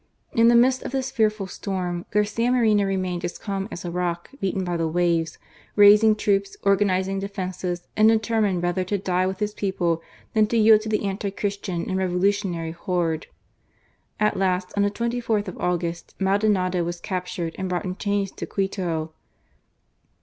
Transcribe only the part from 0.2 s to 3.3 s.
In the midst of this fearful storm, Garcia Moreno remained